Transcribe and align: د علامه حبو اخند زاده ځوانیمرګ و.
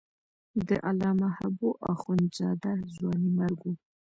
د 0.67 0.69
علامه 0.87 1.29
حبو 1.37 1.69
اخند 1.93 2.27
زاده 2.37 2.71
ځوانیمرګ 2.95 3.59
و. 3.63 3.73